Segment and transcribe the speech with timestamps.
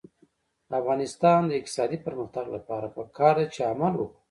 [0.69, 4.07] د افغانستان د اقتصادي پرمختګ لپاره پکار ده چې عمل وکړو.